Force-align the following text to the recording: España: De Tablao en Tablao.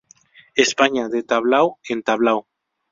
España: 0.55 1.09
De 1.09 1.21
Tablao 1.21 1.77
en 1.87 2.01
Tablao. 2.01 2.47